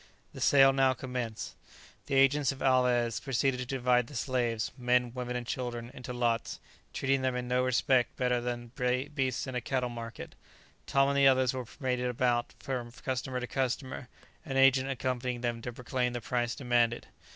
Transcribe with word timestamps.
The 0.33 0.41
sale 0.41 0.73
now 0.73 0.93
commenced. 0.95 1.53
The 2.07 2.15
agents 2.15 2.51
of 2.51 2.63
Alvez 2.63 3.19
proceeded 3.19 3.59
to 3.59 3.67
divide 3.67 4.07
the 4.07 4.15
slaves, 4.15 4.71
men, 4.75 5.13
women 5.13 5.35
and 5.35 5.45
children, 5.45 5.91
into 5.93 6.11
lots, 6.11 6.59
treating 6.91 7.21
them 7.21 7.35
in 7.35 7.47
no 7.47 7.63
respect 7.63 8.17
better 8.17 8.41
than 8.41 8.71
beasts 9.13 9.45
in 9.45 9.53
a 9.53 9.61
cattle 9.61 9.89
market. 9.89 10.33
Tom 10.87 11.09
and 11.09 11.17
the 11.19 11.27
others 11.27 11.53
were 11.53 11.65
paraded 11.65 12.07
about 12.07 12.55
from 12.57 12.91
customer 12.91 13.39
to 13.39 13.45
customer, 13.45 14.07
an 14.43 14.57
agent 14.57 14.89
accompanying 14.89 15.41
them 15.41 15.61
to 15.61 15.71
proclaim 15.71 16.13
the 16.13 16.21
price 16.21 16.55
demanded. 16.55 17.05